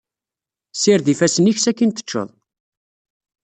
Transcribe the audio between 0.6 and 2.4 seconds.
Sired ifassen-ik sakin teččeḍ.